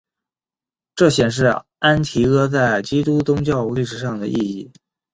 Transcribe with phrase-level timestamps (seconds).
[0.95, 4.71] 这显示安提阿在基督宗教历史上的意义。